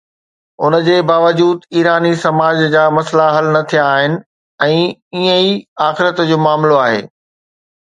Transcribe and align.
ان 0.67 0.77
جي 0.85 0.93
باوجود 1.09 1.67
ايراني 1.79 2.13
سماج 2.23 2.63
جا 2.77 2.87
مسئلا 2.97 3.29
حل 3.37 3.51
نه 3.57 3.61
ٿيا 3.75 3.85
آهن 3.91 4.17
۽ 4.71 4.73
ائين 4.73 5.31
ئي 5.37 5.55
آخرت 5.91 6.27
جو 6.33 6.43
معاملو 6.49 6.83
آهي. 6.87 7.01